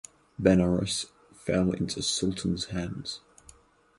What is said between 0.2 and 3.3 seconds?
Benaras fell into Sultan’s hands.